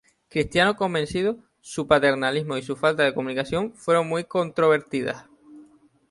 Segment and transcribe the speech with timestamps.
[0.29, 5.27] Cristiano convencido, su paternalismo y su falta de comunicación fueron muy controvertidas.